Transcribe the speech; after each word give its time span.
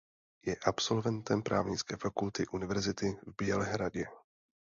Je 0.45 0.55
absolventem 0.65 1.43
Právnické 1.43 1.97
Fakulty 1.97 2.47
Univerzity 2.47 3.17
v 3.27 3.33
Bělehradě. 3.43 4.05